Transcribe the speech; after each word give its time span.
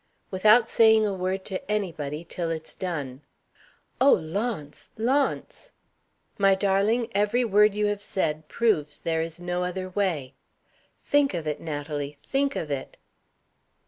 "Without 0.31 0.67
saying 0.67 1.05
a 1.05 1.13
word 1.13 1.45
to 1.45 1.63
anybody 1.69 2.23
till 2.23 2.49
it's 2.49 2.75
done." 2.75 3.21
"Oh, 4.03 4.13
Launce! 4.13 4.89
Launce!" 4.97 5.69
"My 6.39 6.55
darling, 6.55 7.07
every 7.11 7.45
word 7.45 7.75
you 7.75 7.85
have 7.85 8.01
said 8.01 8.47
proves 8.47 8.97
there 8.97 9.21
is 9.21 9.39
no 9.39 9.63
other 9.63 9.89
way. 9.91 10.33
Think 11.03 11.35
of 11.35 11.45
it, 11.45 11.61
Natalie, 11.61 12.17
think 12.23 12.55
of 12.55 12.71
it." 12.71 12.97